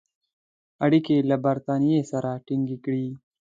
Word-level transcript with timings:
اړیکي 0.85 1.15
له 1.29 1.35
برټانیې 1.45 1.99
سره 2.11 2.31
تینګ 2.47 2.67
کړي. 2.85 3.07